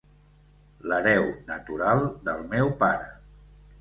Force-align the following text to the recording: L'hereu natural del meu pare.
L'hereu 0.91 1.29
natural 1.51 2.01
del 2.31 2.43
meu 2.55 2.73
pare. 2.85 3.11